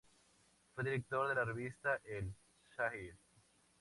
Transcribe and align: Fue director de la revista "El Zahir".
Fue 0.73 0.83
director 0.83 1.29
de 1.29 1.35
la 1.35 1.45
revista 1.45 2.01
"El 2.05 2.33
Zahir". 2.75 3.13